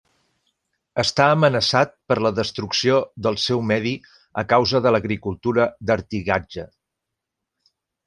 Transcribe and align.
Està 1.03 1.27
amenaçat 1.33 1.93
per 2.13 2.17
la 2.27 2.31
destrucció 2.39 2.97
del 3.29 3.39
seu 3.45 3.63
medi 3.73 3.93
a 4.43 4.47
causa 4.57 4.85
de 4.89 4.97
l'agricultura 4.97 5.69
d'artigatge. 5.91 6.71